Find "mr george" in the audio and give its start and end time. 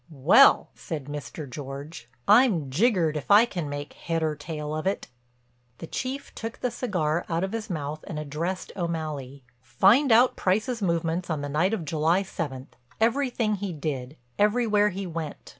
1.05-2.09